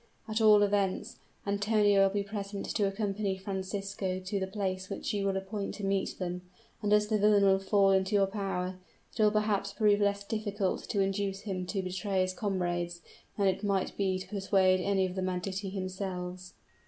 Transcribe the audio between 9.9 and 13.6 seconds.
less difficult to induce him to betray his comrades, than